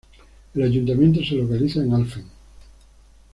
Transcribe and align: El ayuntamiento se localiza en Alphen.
El 0.55 0.63
ayuntamiento 0.63 1.23
se 1.23 1.35
localiza 1.35 1.79
en 1.83 1.93
Alphen. 1.93 2.25